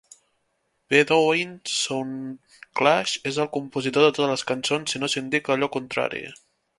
[0.93, 6.23] Bedouin Soundclash és el compositor de totes les cançons, si no s"indica allò contrari.